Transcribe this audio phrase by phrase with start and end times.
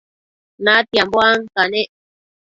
[0.63, 1.89] natianbo ancanec